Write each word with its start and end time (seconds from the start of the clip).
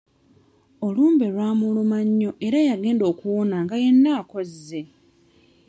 Olumbe 0.85 1.25
lwamuluma 1.33 1.97
nnyo 2.07 2.31
era 2.45 2.59
yagenda 2.67 3.03
okuwona 3.11 3.55
nga 3.63 3.75
yenna 3.83 4.09
akozze. 4.21 4.81